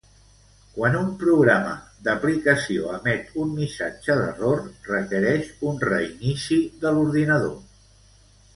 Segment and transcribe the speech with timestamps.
[0.75, 1.73] "Quan un programa
[2.07, 7.57] d'aplicació emet un missatge d'error, requereix un reinici de l'ordinador."